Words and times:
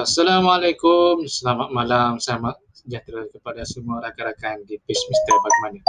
Assalamualaikum, 0.00 1.28
selamat 1.28 1.76
malam, 1.76 2.16
selamat 2.16 2.56
sejahtera 2.72 3.28
kepada 3.36 3.68
semua 3.68 4.00
rakan-rakan 4.00 4.64
di 4.64 4.80
Peace 4.88 5.04
Mister 5.12 5.36
bagaimana? 5.36 5.80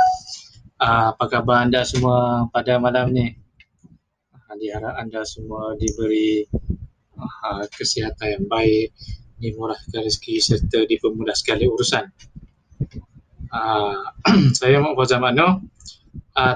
Uh, 0.83 1.05
apa 1.15 1.23
khabar 1.31 1.63
anda 1.63 1.87
semua 1.87 2.43
pada 2.51 2.75
malam 2.75 3.15
ni? 3.15 3.31
Uh, 4.35 4.55
diharap 4.59 4.99
anda 4.99 5.23
semua 5.23 5.79
diberi 5.79 6.43
uh, 7.15 7.63
kesihatan 7.71 8.35
yang 8.35 8.45
baik, 8.51 8.91
dimurahkan 9.39 10.03
rezeki 10.03 10.43
serta 10.43 10.83
dipermudah 10.91 11.31
sekali 11.31 11.71
urusan. 11.71 12.03
Saya 14.59 14.83
Mak 14.83 14.99
Fazal 14.99 15.23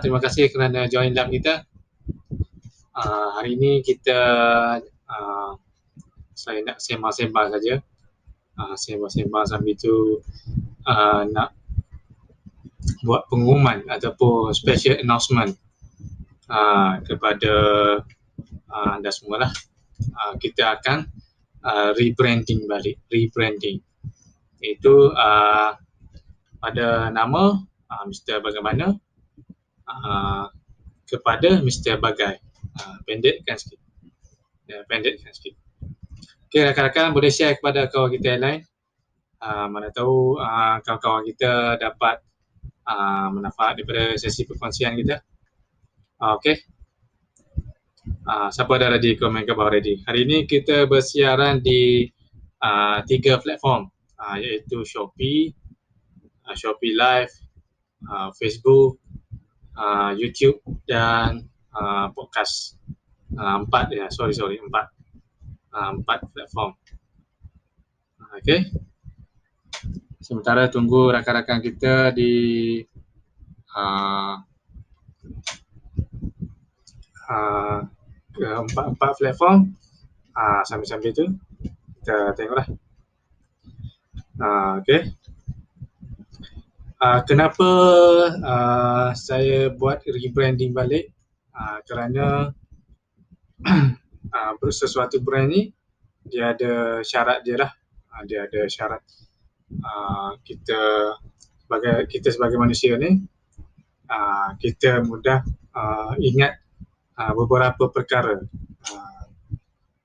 terima 0.03 0.19
kasih 0.19 0.51
kerana 0.51 0.91
join 0.91 1.15
lab 1.15 1.31
kita. 1.31 1.63
Hari 3.39 3.55
ini 3.55 3.79
kita 3.79 4.19
uh, 5.07 5.51
saya 6.35 6.59
nak 6.61 6.77
sembang-sembang 6.83 7.55
saja. 7.55 7.79
Uh, 8.55 8.75
sembang-sembang 8.75 9.47
sambil 9.47 9.75
tu 9.75 10.19
uh, 10.87 11.23
nak 11.31 11.55
buat 13.01 13.25
pengumuman 13.27 13.83
ataupun 13.89 14.53
special 14.53 15.01
announcement 15.01 15.55
uh, 16.51 17.01
kepada 17.01 17.53
uh, 18.69 18.89
anda 18.93 19.09
semua 19.09 19.47
lah. 19.47 19.51
Uh, 19.95 20.35
kita 20.37 20.75
akan 20.79 21.07
uh, 21.63 21.91
rebranding 21.95 22.67
balik, 22.67 22.99
rebranding. 23.09 23.79
Itu 24.59 25.15
uh, 25.15 25.73
pada 26.59 27.09
nama 27.09 27.59
uh, 27.63 28.03
Mr. 28.05 28.43
Bagaimana 28.43 28.93
uh, 29.87 30.45
kepada 31.07 31.61
Mr. 31.63 31.97
Bagai. 31.97 32.41
Uh, 32.75 32.99
pendekkan 33.07 33.55
sikit. 33.55 33.79
Ya, 34.67 34.83
pendekkan 34.89 35.31
sikit. 35.31 35.55
Okay, 36.55 36.71
rakan-rakan 36.71 37.11
boleh 37.11 37.27
share 37.27 37.59
kepada 37.59 37.91
kawan 37.91 38.15
kita 38.15 38.39
yang 38.39 38.43
lain. 38.47 38.59
Uh, 39.43 39.67
mana 39.67 39.91
tahu 39.91 40.39
uh, 40.39 40.79
kawan-kawan 40.87 41.27
kita 41.27 41.75
dapat 41.75 42.23
uh, 42.87 43.27
manfaat 43.27 43.75
daripada 43.75 44.15
sesi 44.15 44.47
perkongsian 44.47 44.95
kita. 44.95 45.19
Uh, 46.15 46.39
okay. 46.39 46.63
Uh, 48.23 48.47
siapa 48.55 48.71
dah 48.79 48.87
ready? 48.87 49.19
Komen 49.19 49.43
ke 49.43 49.51
bawah 49.51 49.67
ready. 49.67 49.99
Hari 50.07 50.23
ini 50.23 50.47
kita 50.47 50.87
bersiaran 50.87 51.59
di 51.59 52.07
uh, 52.63 53.03
tiga 53.03 53.35
platform 53.43 53.91
uh, 54.15 54.39
iaitu 54.39 54.87
Shopee, 54.87 55.51
uh, 56.47 56.55
Shopee 56.55 56.95
Live, 56.95 57.35
uh, 58.07 58.31
Facebook, 58.31 59.03
uh, 59.75 60.15
YouTube 60.15 60.63
dan 60.87 61.51
uh, 61.75 62.07
podcast. 62.15 62.79
Uh, 63.35 63.67
empat 63.67 63.91
ya, 63.91 64.07
sorry 64.07 64.31
sorry 64.31 64.55
empat 64.55 64.94
empat 65.75 66.23
platform. 66.31 66.71
Okay. 68.39 68.71
Sementara 70.19 70.67
tunggu 70.71 71.13
rakan-rakan 71.13 71.61
kita 71.61 72.09
di 72.15 72.81
uh, 73.75 74.35
uh, 77.29 77.79
empat-empat 78.35 79.11
platform. 79.21 79.71
Uh, 80.35 80.61
sambil-sambil 80.67 81.15
tu 81.15 81.25
kita 82.01 82.35
tengoklah. 82.35 82.67
Uh, 84.35 84.83
okay. 84.83 85.15
Uh, 86.99 87.21
kenapa 87.23 87.69
uh, 88.43 89.09
saya 89.15 89.71
buat 89.71 90.03
rebranding 90.03 90.75
balik? 90.75 91.13
Uh, 91.55 91.79
kerana 91.87 92.51
uh, 94.35 94.53
sesuatu 94.67 95.23
brand 95.23 95.47
ni 95.47 95.71
dia 96.27 96.51
ada 96.51 96.99
syarat 97.05 97.45
dia 97.47 97.55
lah. 97.63 97.71
Uh, 98.11 98.23
dia 98.27 98.43
ada 98.43 98.67
syarat 98.67 99.01
uh, 99.71 100.35
kita 100.43 100.79
sebagai 101.65 102.05
kita 102.11 102.29
sebagai 102.29 102.57
manusia 102.59 102.99
ni 102.99 103.23
uh, 104.09 104.49
kita 104.61 105.01
mudah 105.01 105.41
uh, 105.73 106.13
ingat 106.19 106.59
uh, 107.17 107.33
beberapa 107.33 107.89
perkara. 107.89 108.37
Uh, 108.85 109.23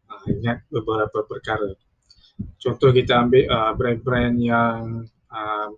uh, 0.08 0.24
ingat 0.30 0.64
beberapa 0.70 1.26
perkara. 1.26 1.74
Contoh 2.56 2.88
kita 2.92 3.20
ambil 3.20 3.44
uh, 3.52 3.72
brand-brand 3.76 4.36
yang 4.40 5.04
uh, 5.28 5.68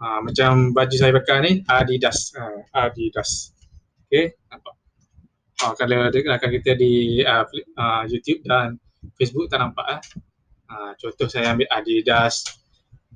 uh, 0.00 0.20
macam 0.24 0.72
baju 0.72 0.96
saya 0.96 1.12
pakai 1.12 1.38
ni 1.44 1.52
Adidas. 1.68 2.32
Uh, 2.32 2.64
Adidas. 2.72 3.52
Okay 4.08 4.36
nampak 4.48 4.83
uh, 5.64 5.72
kalau 5.72 6.12
rakan 6.12 6.50
kita 6.60 6.76
di 6.76 7.24
uh, 7.24 7.48
uh, 7.80 8.04
YouTube 8.04 8.44
dan 8.44 8.76
Facebook 9.16 9.48
tak 9.48 9.64
nampak 9.64 9.86
eh. 9.88 10.00
Uh, 10.68 10.92
contoh 11.00 11.28
saya 11.28 11.52
ambil 11.52 11.68
Adidas, 11.72 12.44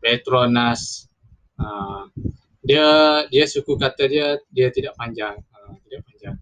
Petronas. 0.00 1.08
Uh, 1.58 2.06
dia 2.62 2.86
dia 3.32 3.44
suku 3.48 3.74
kata 3.76 4.06
dia 4.06 4.38
dia 4.52 4.68
tidak 4.72 4.94
panjang, 4.96 5.36
uh, 5.36 5.72
tidak 5.88 6.00
panjang. 6.06 6.36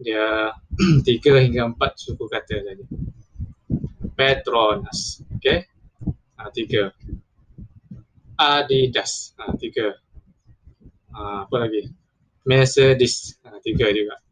Dia 0.00 0.52
tiga 1.06 1.40
hingga 1.40 1.72
empat 1.72 2.00
suku 2.00 2.24
kata 2.26 2.64
saja. 2.64 2.84
Petronas, 4.14 5.22
okay? 5.38 5.68
Uh, 6.40 6.50
tiga. 6.52 6.90
Adidas, 8.34 9.36
uh, 9.38 9.54
tiga. 9.60 9.94
Uh, 11.14 11.46
apa 11.46 11.56
lagi? 11.62 11.86
Mercedes, 12.42 13.38
uh, 13.46 13.62
tiga 13.62 13.88
juga. 13.94 14.23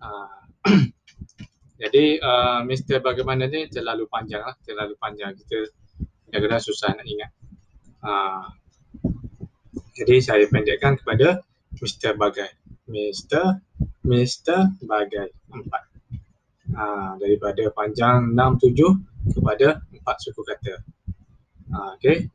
Ah. 0.00 0.48
jadi 1.80 2.20
uh, 2.20 2.60
Mr. 2.64 3.00
bagaimana 3.04 3.48
ni 3.48 3.68
terlalu 3.68 4.08
panjang 4.08 4.44
lah, 4.44 4.56
terlalu 4.64 4.96
panjang 4.96 5.32
kita 5.36 5.68
kadang-kadang 6.28 6.62
susah 6.64 6.92
nak 6.96 7.04
ingat. 7.04 7.30
Uh, 8.00 8.44
jadi 9.96 10.16
saya 10.24 10.44
pendekkan 10.48 10.96
kepada 10.96 11.44
Mr. 11.76 12.16
Bagai. 12.16 12.48
Mr. 12.88 13.60
Mr. 14.04 14.72
Bagai. 14.84 15.28
Empat. 15.52 15.82
Uh, 16.70 17.18
daripada 17.20 17.68
panjang 17.74 18.32
enam 18.32 18.56
tujuh 18.56 18.96
kepada 19.36 19.84
empat 19.92 20.16
suku 20.24 20.40
kata. 20.44 20.80
Uh, 21.68 21.96
okay. 22.00 22.28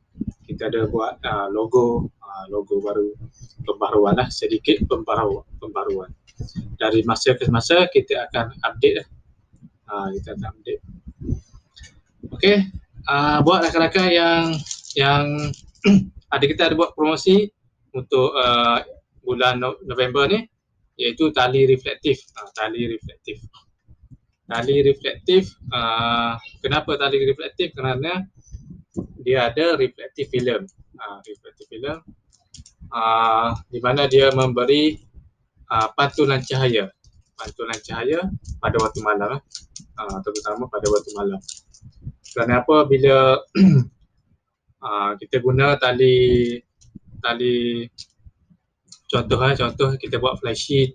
Kita 0.46 0.70
ada 0.70 0.86
buat 0.86 1.18
uh, 1.26 1.50
logo, 1.50 2.14
uh, 2.22 2.44
logo 2.46 2.78
baru, 2.78 3.10
pembaruan 3.66 4.14
lah, 4.14 4.30
sedikit 4.30 4.86
pembaruan. 4.86 5.42
pembaruan 5.58 6.10
dari 6.76 7.00
masa 7.08 7.34
ke 7.36 7.48
masa 7.48 7.88
kita 7.88 8.28
akan 8.30 8.52
update 8.64 8.94
lah. 9.02 9.08
Uh, 9.86 10.06
kita 10.18 10.34
akan 10.36 10.44
update. 10.52 10.80
Okey, 12.34 12.56
uh, 13.06 13.38
buat 13.46 13.64
rakan-rakan 13.64 14.06
yang 14.10 14.44
yang 14.98 15.24
ada 16.34 16.44
kita 16.44 16.72
ada 16.72 16.74
buat 16.74 16.92
promosi 16.92 17.48
untuk 17.94 18.34
uh, 18.36 18.82
bulan 19.24 19.62
November 19.62 20.28
ni 20.28 20.44
iaitu 21.00 21.30
tali 21.32 21.64
reflektif. 21.64 22.20
Uh, 22.36 22.50
tali 22.52 22.90
reflektif. 22.90 23.40
Tali 24.46 24.78
reflektif, 24.78 25.58
uh, 25.74 26.38
kenapa 26.62 26.94
tali 26.94 27.18
reflektif? 27.26 27.74
Kerana 27.74 28.22
dia 29.26 29.50
ada 29.50 29.74
reflektif 29.74 30.30
film. 30.30 30.62
Uh, 30.96 31.18
reflektif 31.26 31.66
film 31.66 31.98
uh, 32.92 33.54
di 33.70 33.78
mana 33.82 34.06
dia 34.06 34.30
memberi 34.34 34.98
uh, 35.70 35.88
pantulan 35.94 36.42
cahaya. 36.42 36.90
Pantulan 37.36 37.78
cahaya 37.84 38.20
pada 38.62 38.76
waktu 38.80 39.00
malam 39.04 39.36
uh, 39.96 40.18
terutama 40.24 40.68
pada 40.68 40.86
waktu 40.88 41.10
malam. 41.16 41.40
Kerana 42.32 42.62
apa? 42.62 42.84
Bila 42.84 43.40
uh, 44.82 45.12
kita 45.20 45.40
guna 45.40 45.76
tali 45.80 46.56
tali 47.24 47.82
contoh 49.06 49.38
eh, 49.46 49.54
contoh 49.56 49.88
kita 49.96 50.20
buat 50.20 50.38
flash 50.40 50.62
sheet. 50.68 50.90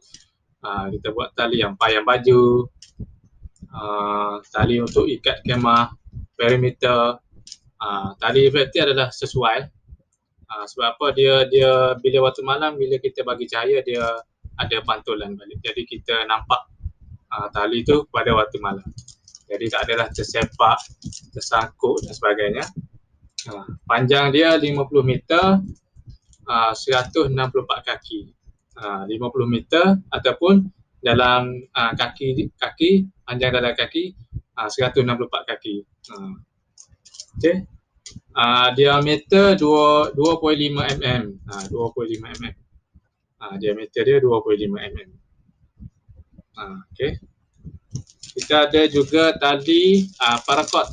Uh, 0.61 0.93
kita 0.93 1.09
buat 1.09 1.33
tali 1.33 1.65
yang 1.65 1.73
payang 1.73 2.05
baju. 2.05 2.69
Uh, 3.71 4.37
tali 4.53 4.77
untuk 4.77 5.09
ikat 5.09 5.41
kemah 5.41 5.89
perimeter. 6.37 7.17
Uh, 7.81 8.13
tali 8.21 8.45
reflektif 8.45 8.85
adalah 8.85 9.09
sesuai. 9.09 9.65
Uh, 10.45 10.65
sebab 10.69 10.93
apa? 10.93 11.05
Dia 11.17 11.49
dia 11.49 11.97
bila 11.97 12.29
waktu 12.29 12.45
malam 12.45 12.77
bila 12.77 13.01
kita 13.01 13.25
bagi 13.25 13.49
cahaya 13.49 13.81
dia 13.81 14.05
ada 14.61 14.77
pantulan 14.85 15.33
balik. 15.33 15.59
Jadi 15.65 15.83
kita 15.89 16.25
nampak 16.29 16.69
uh, 17.33 17.47
tali 17.49 17.81
tu 17.81 18.05
pada 18.13 18.35
waktu 18.35 18.57
malam. 18.61 18.85
Jadi 19.51 19.65
tak 19.67 19.81
adalah 19.89 20.07
tersepak, 20.13 20.79
tersangkut 21.35 22.07
dan 22.07 22.13
sebagainya. 22.15 22.65
Uh, 23.51 23.67
panjang 23.83 24.31
dia 24.31 24.55
50 24.55 24.77
meter, 25.03 25.59
uh, 26.47 26.73
164 26.73 27.35
kaki. 27.83 28.31
Uh, 28.79 29.03
50 29.09 29.51
meter 29.51 29.99
ataupun 30.07 30.71
dalam 31.03 31.59
uh, 31.75 31.91
kaki 31.97 32.47
kaki 32.55 33.09
panjang 33.27 33.51
dalam 33.51 33.73
kaki 33.75 34.15
uh, 34.55 34.69
164 34.69 35.49
kaki. 35.49 35.83
Uh, 36.07 36.39
okay. 37.35 37.67
Uh, 38.31 38.71
diameter 38.77 39.59
2 39.59 40.15
2.5 40.15 40.79
mm. 40.79 41.21
Uh, 41.43 41.63
2.5 41.67 42.23
mm 42.23 42.60
uh, 43.41 43.55
diameter 43.57 44.05
dia 44.05 44.17
25 44.21 44.69
mm. 44.69 45.09
Uh, 46.51 46.77
okay. 46.93 47.17
Kita 48.37 48.69
ada 48.69 48.81
juga 48.87 49.35
tali 49.35 50.05
uh, 50.21 50.39
paracord. 50.45 50.87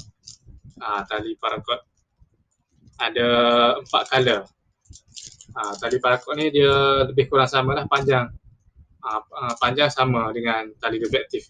uh, 0.78 1.02
tali 1.06 1.34
paracord 1.38 1.82
ada 2.98 3.28
empat 3.78 4.02
color. 4.10 4.40
Uh, 5.54 5.74
tali 5.78 5.96
paracord 6.02 6.34
ni 6.38 6.50
dia 6.50 7.06
lebih 7.06 7.30
kurang 7.30 7.50
sama 7.50 7.74
lah 7.76 7.86
panjang. 7.86 8.26
Uh, 8.98 9.54
panjang 9.62 9.90
sama 9.90 10.30
dengan 10.34 10.66
tali 10.82 10.98
defektif. 10.98 11.46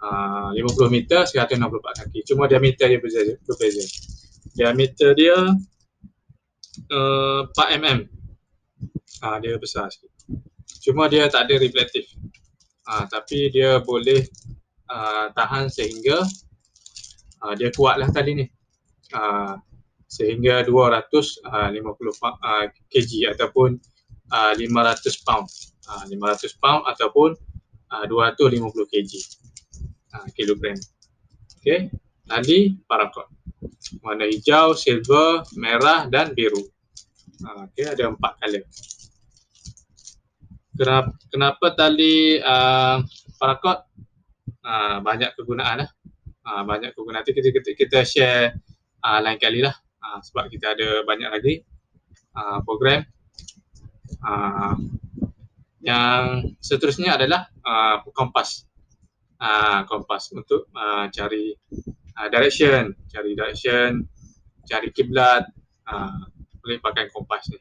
Uh, 0.00 0.52
50 0.56 0.88
meter, 0.88 1.28
164 1.28 2.00
kaki. 2.04 2.20
Cuma 2.24 2.48
diameter 2.48 2.88
dia 2.88 3.00
berbeza. 3.00 3.36
berbeza. 3.44 3.84
Diameter 4.56 5.12
dia 5.12 5.36
uh, 6.88 7.40
4 7.52 7.80
mm. 7.80 8.19
Uh, 9.20 9.36
dia 9.40 9.60
besar 9.60 9.92
sikit. 9.92 10.10
Cuma 10.80 11.06
dia 11.12 11.28
tak 11.28 11.48
ada 11.48 11.60
reflektif. 11.60 12.08
Uh, 12.88 13.04
tapi 13.06 13.52
dia 13.52 13.78
boleh 13.84 14.24
uh, 14.88 15.28
tahan 15.36 15.68
sehingga 15.68 16.24
uh, 17.44 17.54
dia 17.54 17.68
kuatlah 17.70 18.08
tali 18.08 18.32
ni. 18.40 18.46
Uh, 19.12 19.60
sehingga 20.10 20.66
250 20.66 21.46
uh, 21.46 22.66
kg 22.90 23.10
ataupun 23.36 23.78
uh, 24.32 24.52
500 24.56 25.26
pound. 25.26 25.46
Uh, 25.86 26.04
500 26.08 26.62
pound 26.62 26.82
ataupun 26.88 27.36
uh, 27.94 28.04
250 28.08 28.90
kg. 28.90 29.12
Uh, 30.10 30.26
kilogram. 30.34 30.78
Okey, 31.60 31.92
tali 32.26 32.74
paracord. 32.88 33.28
Warna 34.00 34.24
hijau, 34.26 34.72
silver, 34.74 35.44
merah 35.60 36.08
dan 36.08 36.32
biru. 36.32 36.64
Uh, 37.44 37.68
Okey, 37.70 37.86
ada 37.86 38.10
empat 38.10 38.32
color. 38.40 38.64
Kenapa, 40.80 41.12
kenapa 41.28 41.66
tali 41.76 42.40
uh, 42.40 43.04
paracord? 43.36 43.84
Uh, 44.64 45.04
banyak 45.04 45.36
kegunaan 45.36 45.84
lah. 45.84 45.90
Uh, 46.40 46.64
banyak 46.64 46.96
kegunaan. 46.96 47.20
Nanti 47.20 47.36
kita, 47.36 47.52
kita, 47.52 47.76
kita 47.76 47.98
share 48.00 48.56
uh, 49.04 49.20
lain 49.20 49.36
kali 49.36 49.60
lah 49.60 49.76
uh, 49.76 50.24
sebab 50.24 50.48
kita 50.48 50.72
ada 50.72 51.04
banyak 51.04 51.28
lagi 51.28 51.60
uh, 52.32 52.64
program. 52.64 53.04
Uh, 54.24 54.80
yang 55.84 56.48
seterusnya 56.64 57.20
adalah 57.20 57.52
uh, 57.60 58.00
kompas. 58.16 58.64
Uh, 59.36 59.84
kompas 59.84 60.32
untuk 60.32 60.72
uh, 60.72 61.12
cari 61.12 61.52
uh, 62.16 62.28
direction, 62.32 62.96
cari 63.04 63.36
direction, 63.36 64.08
cari 64.64 64.88
kiblat, 64.96 65.44
uh, 65.92 66.24
boleh 66.64 66.80
pakai 66.80 67.12
kompas 67.12 67.52
ni. 67.52 67.60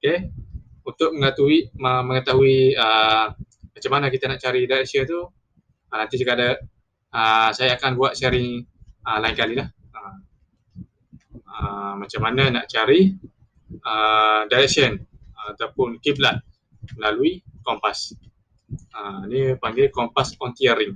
Okay. 0.00 0.45
Untuk 0.86 1.10
mengetahui 1.18 1.74
mengetahui 1.82 2.78
uh, 2.78 3.34
macam 3.74 3.90
mana 3.90 4.06
kita 4.06 4.30
nak 4.30 4.38
cari 4.38 4.70
direction 4.70 5.02
tu, 5.02 5.20
uh, 5.26 5.96
nanti 5.98 6.14
juga 6.14 6.38
ada 6.38 6.50
uh, 7.10 7.50
saya 7.50 7.74
akan 7.74 7.98
buat 7.98 8.14
sharing 8.14 8.62
uh, 9.02 9.18
lain 9.18 9.34
kali 9.34 9.54
lah. 9.58 9.68
Uh, 11.56 11.96
macam 11.96 12.20
mana 12.20 12.52
nak 12.52 12.64
cari 12.68 13.16
uh, 13.82 14.44
direction 14.46 15.00
uh, 15.34 15.56
ataupun 15.56 15.98
kiblat 15.98 16.38
melalui 16.94 17.42
kompas. 17.64 18.14
Uh, 18.94 19.26
ni 19.26 19.56
panggil 19.58 19.90
kompas 19.90 20.38
on 20.38 20.54
tearing. 20.54 20.94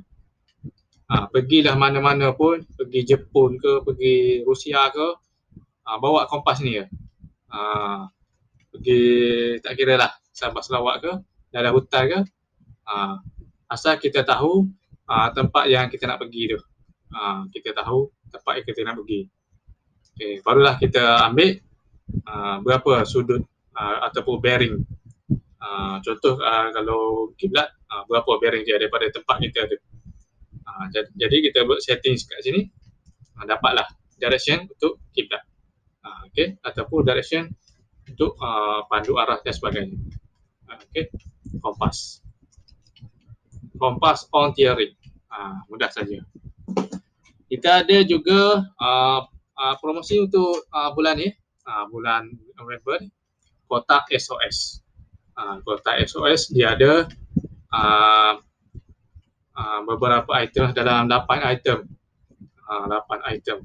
Uh, 1.10 1.26
pergilah 1.26 1.74
mana-mana 1.74 2.30
pun, 2.30 2.62
pergi 2.62 3.02
Jepun 3.02 3.58
ke, 3.58 3.82
pergi 3.82 4.46
Rusia 4.46 4.86
ke, 4.94 5.08
uh, 5.82 5.98
bawa 5.98 6.30
kompas 6.30 6.62
ni 6.62 6.78
ya. 6.78 6.86
Uh, 7.50 8.06
pergi 8.70 9.02
tak 9.60 9.74
kira 9.76 9.98
lah 9.98 10.10
Sabah 10.30 10.62
Sarawak 10.62 10.96
ke, 11.02 11.12
dalam 11.50 11.74
hutan 11.74 12.04
ke, 12.06 12.18
uh, 12.86 13.14
asal 13.70 13.98
kita 13.98 14.22
tahu 14.22 14.66
uh, 15.10 15.28
tempat 15.34 15.66
yang 15.66 15.90
kita 15.90 16.06
nak 16.06 16.22
pergi 16.22 16.54
tu. 16.54 16.58
Uh, 17.10 17.46
kita 17.50 17.74
tahu 17.74 18.10
tempat 18.30 18.62
yang 18.62 18.66
kita 18.66 18.80
nak 18.86 18.94
pergi. 19.02 19.20
Okay, 20.14 20.32
barulah 20.46 20.78
kita 20.78 21.26
ambil 21.26 21.58
uh, 22.26 22.56
berapa 22.62 23.02
sudut 23.06 23.42
uh, 23.74 23.96
ataupun 24.10 24.38
bearing. 24.38 24.76
Uh, 25.60 26.00
contoh 26.00 26.40
uh, 26.40 26.72
kalau 26.72 27.32
kiblat 27.36 27.68
uh, 27.90 28.02
berapa 28.08 28.30
bearing 28.40 28.64
dia 28.64 28.78
daripada 28.78 29.10
tempat 29.10 29.42
kita 29.42 29.66
tu. 29.66 29.78
Uh, 30.62 30.84
jadi 31.18 31.36
kita 31.50 31.66
buat 31.66 31.82
setting 31.82 32.14
kat 32.16 32.40
sini 32.46 32.70
uh, 33.38 33.44
dapatlah 33.44 33.86
direction 34.16 34.66
untuk 34.70 35.02
kiblat. 35.16 35.42
Uh, 36.00 36.30
okay, 36.30 36.56
ataupun 36.64 37.04
direction 37.04 37.50
untuk 38.10 38.34
uh, 38.42 38.84
pandu 38.90 39.16
arah 39.16 39.38
dan 39.40 39.54
sebagainya. 39.54 39.96
Uh, 40.66 40.78
okay, 40.90 41.08
kompas. 41.62 42.20
Kompas 43.78 44.26
on 44.34 44.52
theory. 44.52 44.98
Uh, 45.30 45.62
mudah 45.70 45.88
saja. 45.88 46.20
Kita 47.50 47.82
ada 47.82 47.98
juga 48.06 48.62
uh, 48.78 49.20
uh, 49.58 49.74
promosi 49.82 50.22
untuk 50.22 50.66
uh, 50.70 50.90
bulan 50.94 51.18
ni, 51.18 51.28
uh, 51.66 51.84
bulan 51.90 52.30
November, 52.54 53.02
kotak 53.66 54.06
SOS. 54.14 54.82
Uh, 55.34 55.58
kotak 55.66 55.98
SOS 56.06 56.50
dia 56.54 56.78
ada 56.78 57.10
uh, 57.74 58.34
uh, 59.54 59.80
beberapa 59.86 60.30
item 60.38 60.70
dalam 60.74 61.10
8 61.10 61.54
item. 61.58 61.86
Uh, 62.66 62.84
8 62.86 63.34
item. 63.34 63.58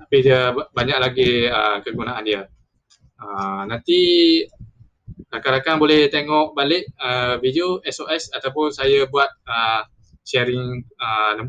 Tapi 0.00 0.16
dia 0.20 0.52
banyak 0.52 0.98
lagi 1.00 1.48
uh, 1.48 1.80
kegunaan 1.84 2.24
dia. 2.24 2.48
Uh, 3.24 3.64
nanti 3.64 4.00
rakan-rakan 5.32 5.80
boleh 5.80 6.12
tengok 6.12 6.52
balik 6.52 6.92
uh, 7.00 7.40
video 7.40 7.80
SOS 7.80 8.28
ataupun 8.36 8.68
saya 8.68 9.08
buat 9.08 9.32
uh, 9.48 9.88
sharing 10.28 10.84
uh, 11.00 11.48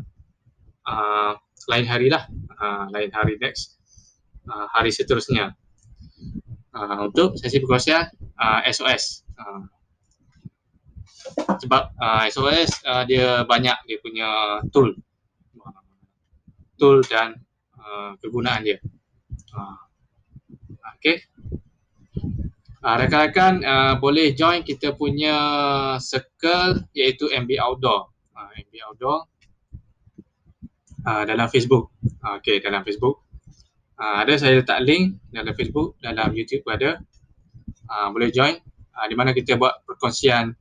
uh, 0.88 1.32
lain 1.68 1.84
hari 1.84 2.08
lah. 2.08 2.24
Uh, 2.56 2.88
lain 2.96 3.12
hari 3.12 3.36
next 3.36 3.76
uh, 4.48 4.64
hari 4.72 4.88
seterusnya. 4.88 5.52
Uh, 6.72 7.08
untuk 7.08 7.36
sesi 7.36 7.60
perkongsian 7.60 8.08
uh, 8.36 8.60
SOS 8.68 9.24
uh, 9.40 9.64
sebab 11.56 11.88
uh, 11.96 12.24
SOS 12.28 12.84
uh, 12.84 13.04
dia 13.04 13.44
banyak 13.44 13.76
dia 13.84 13.98
punya 14.00 14.28
tool. 14.72 14.96
Tool 16.80 17.04
dan 17.08 17.36
uh, 17.76 18.16
kegunaan 18.20 18.64
dia. 18.64 18.80
Uh, 19.52 19.76
okay 20.96 21.20
uh, 22.86 22.94
rakan-rakan 22.94 23.66
uh, 23.66 23.94
boleh 23.98 24.30
join 24.38 24.62
kita 24.62 24.94
punya 24.94 25.34
circle 25.98 26.86
iaitu 26.94 27.26
MB 27.26 27.58
Outdoor 27.58 28.14
uh, 28.38 28.50
MB 28.54 28.74
Outdoor 28.86 29.18
uh, 31.06 31.22
dalam 31.24 31.46
Facebook. 31.48 31.94
Uh, 32.20 32.42
okay, 32.42 32.58
dalam 32.58 32.82
Facebook. 32.82 33.22
Uh, 33.96 34.26
ada 34.26 34.36
saya 34.36 34.60
letak 34.60 34.84
link 34.84 35.16
dalam 35.32 35.56
Facebook, 35.56 35.96
dalam 36.02 36.34
YouTube 36.36 36.66
pun 36.66 36.76
ada. 36.76 37.00
Uh, 37.86 38.08
boleh 38.12 38.28
join. 38.34 38.58
Uh, 38.92 39.06
di 39.08 39.14
mana 39.14 39.32
kita 39.32 39.56
buat 39.56 39.86
perkongsian 39.86 40.52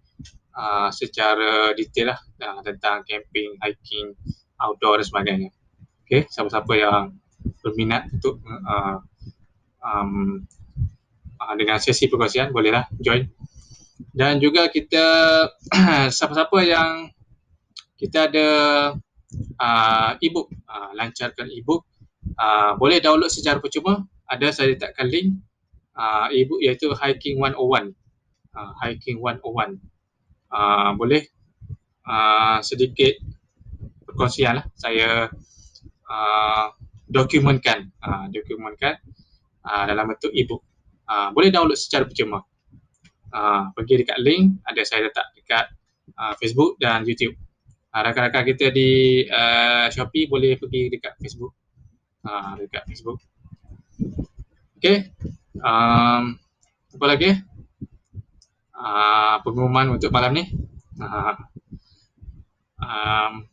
uh, 0.55 0.89
secara 0.93 1.73
detail 1.75 2.15
lah 2.15 2.19
uh, 2.45 2.59
tentang 2.63 3.03
camping, 3.03 3.57
hiking, 3.59 4.15
outdoor 4.61 5.01
dan 5.01 5.05
sebagainya. 5.07 5.49
Okay, 6.05 6.29
siapa-siapa 6.29 6.73
yang 6.77 7.17
berminat 7.65 8.13
untuk 8.13 8.39
uh, 8.45 9.01
um, 9.81 10.45
uh, 11.45 11.55
dengan 11.57 11.77
sesi 11.77 12.09
perkongsian 12.09 12.49
bolehlah 12.49 12.89
join. 12.97 13.29
Dan 14.11 14.41
juga 14.41 14.67
kita 14.67 15.05
siapa-siapa 16.15 16.57
yang 16.65 17.13
kita 17.95 18.27
ada 18.27 18.47
uh, 19.59 20.11
e-book, 20.19 20.51
uh, 20.67 20.91
lancarkan 20.97 21.47
e-book. 21.53 21.85
Uh, 22.35 22.75
boleh 22.75 22.99
download 22.99 23.31
secara 23.31 23.61
percuma. 23.61 24.03
Ada 24.25 24.51
saya 24.51 24.73
letakkan 24.73 25.07
link 25.07 25.37
uh, 25.95 26.27
e-book 26.33 26.59
iaitu 26.59 26.91
Hiking 26.91 27.39
101. 27.39 27.93
Uh, 28.55 28.71
Hiking 28.83 29.21
101. 29.21 29.79
Uh, 30.51 30.91
boleh 30.95 31.23
uh, 32.07 32.59
sedikit 32.63 33.15
perkongsian 34.07 34.59
lah. 34.59 34.65
Saya 34.75 35.27
uh, 36.07 36.65
dokumenkan, 37.07 37.91
uh, 38.03 38.25
dokumenkan 38.31 38.99
uh, 39.63 39.83
dalam 39.87 40.11
bentuk 40.11 40.31
e-book. 40.35 40.63
Uh, 41.05 41.29
boleh 41.31 41.53
download 41.53 41.77
secara 41.77 42.05
percuma. 42.09 42.41
Uh, 43.29 43.69
pergi 43.77 44.01
dekat 44.01 44.17
link, 44.21 44.61
ada 44.65 44.81
saya 44.81 45.05
letak 45.05 45.27
dekat 45.37 45.65
uh, 46.17 46.33
Facebook 46.39 46.77
dan 46.81 47.05
YouTube. 47.05 47.35
Ah, 47.95 48.03
rakan-rakan 48.03 48.43
kita 48.43 48.75
di 48.75 49.23
uh, 49.23 49.87
Shopee 49.87 50.27
boleh 50.27 50.59
pergi 50.59 50.91
dekat 50.91 51.15
Facebook. 51.15 51.55
Uh, 52.27 52.59
dekat 52.59 52.83
Facebook. 52.91 53.23
Okay. 54.75 55.15
Um, 55.55 56.35
apa 56.91 57.05
lagi? 57.07 57.39
Uh, 58.75 59.39
pengumuman 59.47 59.95
untuk 59.95 60.11
malam 60.11 60.35
ni. 60.35 60.43
Uh, 60.99 61.39
um, 62.83 63.47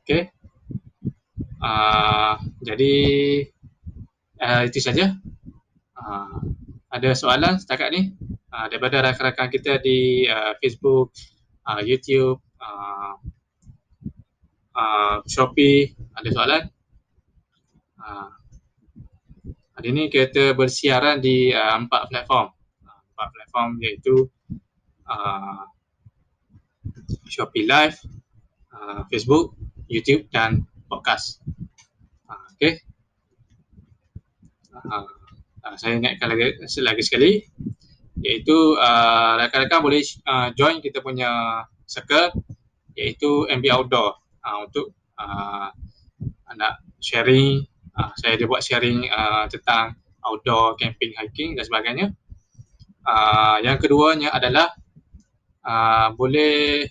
okay. 0.00 0.32
Uh, 1.60 2.40
jadi 2.64 2.94
uh, 4.40 4.62
itu 4.64 4.80
saja. 4.80 5.12
Uh, 6.02 6.42
ada 6.92 7.14
soalan 7.14 7.56
setakat 7.56 7.88
ni 7.94 8.12
uh, 8.52 8.66
daripada 8.68 9.00
rakan-rakan 9.00 9.48
kita 9.48 9.78
di 9.80 10.26
uh, 10.26 10.52
Facebook, 10.58 11.14
uh, 11.64 11.80
YouTube, 11.80 12.42
uh, 12.60 13.16
uh, 14.76 15.16
Shopee 15.24 15.94
ada 16.12 16.28
soalan? 16.34 16.62
Uh, 17.96 18.30
hari 19.78 19.88
ini 19.94 20.10
kita 20.10 20.52
bersiaran 20.58 21.22
di 21.22 21.54
uh, 21.54 21.80
empat 21.80 22.10
platform. 22.12 22.50
Uh, 22.84 23.00
empat 23.14 23.28
platform 23.32 23.70
iaitu 23.80 24.16
uh, 25.08 25.64
Shopee 27.30 27.64
Live, 27.64 27.96
uh, 28.74 29.06
Facebook, 29.08 29.56
YouTube 29.88 30.28
dan 30.28 30.68
podcast. 30.90 31.40
Uh, 32.28 32.44
okay. 32.52 32.84
Uh, 34.72 35.21
uh, 35.64 35.76
saya 35.78 35.98
ingatkan 35.98 36.28
lagi, 36.30 36.58
lagi 36.82 37.02
sekali 37.02 37.30
iaitu 38.22 38.78
uh, 38.78 39.34
rakan-rakan 39.40 39.80
boleh 39.82 40.02
uh, 40.28 40.54
join 40.54 40.78
kita 40.78 41.02
punya 41.02 41.62
circle 41.86 42.30
iaitu 42.94 43.48
MB 43.48 43.64
Outdoor. 43.72 44.20
Uh, 44.42 44.66
untuk 44.66 44.90
uh, 45.18 45.70
nak 46.52 46.82
sharing 47.00 47.64
uh, 47.96 48.12
saya 48.20 48.36
ada 48.36 48.44
buat 48.44 48.60
sharing 48.60 49.08
uh, 49.08 49.48
tentang 49.48 49.96
outdoor 50.22 50.78
camping 50.78 51.14
hiking 51.18 51.58
dan 51.58 51.64
sebagainya. 51.66 52.06
Uh, 53.02 53.58
yang 53.66 53.82
keduanya 53.82 54.30
adalah 54.30 54.70
uh, 55.66 56.14
boleh 56.14 56.86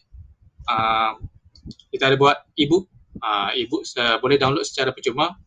uh, 0.67 1.11
kita 1.91 2.11
ada 2.11 2.17
buat 2.19 2.37
ebook. 2.59 2.91
Uh, 3.21 3.53
ebook 3.55 3.85
uh, 4.01 4.17
boleh 4.19 4.35
download 4.39 4.65
secara 4.65 4.91
percuma 4.91 5.37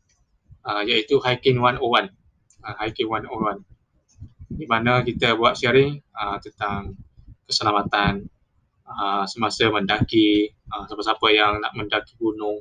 uh, 0.64 0.82
iaitu 0.86 1.18
hiking 1.20 1.58
101 1.58 2.23
uh, 2.64 2.75
hiking 2.80 3.06
101 3.12 3.61
di 4.54 4.66
mana 4.68 5.04
kita 5.04 5.37
buat 5.37 5.59
sharing 5.59 6.00
uh, 6.16 6.37
tentang 6.40 6.97
keselamatan 7.44 8.25
uh, 8.88 9.25
semasa 9.28 9.68
mendaki 9.68 10.49
uh, 10.73 10.85
siapa-siapa 10.88 11.26
yang 11.33 11.61
nak 11.61 11.73
mendaki 11.76 12.16
gunung 12.16 12.61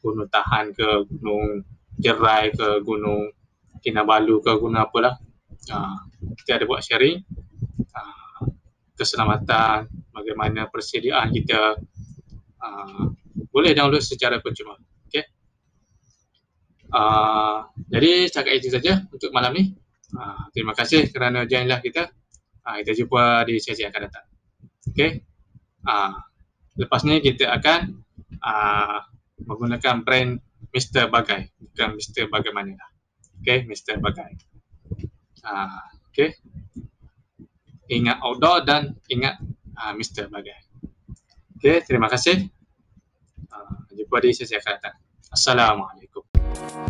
gunung 0.00 0.28
tahan 0.30 0.72
ke 0.72 0.88
gunung 1.10 1.66
jerai 1.98 2.52
ke 2.52 2.84
gunung 2.84 3.32
kinabalu 3.80 4.42
ke 4.44 4.52
gunung 4.56 4.80
apalah. 4.80 5.18
Uh, 5.66 5.98
kita 6.38 6.62
ada 6.62 6.64
buat 6.68 6.84
sharing 6.84 7.22
uh, 7.96 8.42
keselamatan 8.94 9.90
bagaimana 10.14 10.70
persediaan 10.70 11.34
kita. 11.34 11.80
Uh, 12.62 13.12
boleh 13.52 13.72
download 13.72 14.04
secara 14.04 14.36
percuma. 14.40 14.76
okay. 14.76 14.85
Uh, 16.92 17.66
jadi 17.90 18.28
cakap 18.30 18.52
itu 18.58 18.68
saja 18.70 19.06
untuk 19.10 19.30
malam 19.32 19.54
ni 19.54 19.74
Uh, 20.14 20.46
terima 20.54 20.70
kasih 20.70 21.10
kerana 21.10 21.42
joinlah 21.50 21.82
kita. 21.82 22.06
Uh, 22.62 22.78
kita 22.82 23.04
jumpa 23.04 23.42
di 23.50 23.58
sesi 23.58 23.82
akan 23.82 24.00
datang. 24.06 24.26
Okay. 24.94 25.22
Uh, 25.82 26.14
lepas 26.78 27.02
ni 27.02 27.18
kita 27.18 27.50
akan 27.50 28.00
uh, 28.38 29.02
menggunakan 29.42 30.06
brand 30.06 30.38
Mr. 30.70 31.10
Bagai. 31.10 31.50
Bukan 31.58 31.98
Mr. 31.98 32.30
Bagaimana. 32.30 32.78
Okay, 33.42 33.66
Mr. 33.66 33.98
Bagai. 33.98 34.38
Uh, 35.42 35.84
okay. 36.10 36.38
Ingat 37.90 38.18
outdoor 38.22 38.62
dan 38.66 38.98
ingat 39.10 39.42
uh, 39.78 39.92
Mr. 39.94 40.30
Bagai. 40.30 40.58
Okay, 41.58 41.82
terima 41.82 42.06
kasih. 42.06 42.46
Uh, 43.50 43.74
jumpa 43.90 44.22
di 44.22 44.30
sesi 44.30 44.54
akan 44.54 44.72
datang. 44.78 44.96
Assalamualaikum. 45.34 46.15
Thank 46.56 46.86